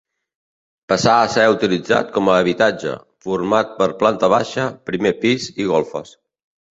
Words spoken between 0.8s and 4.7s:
Passà a ser utilitzat com a habitatge, format per planta baixa,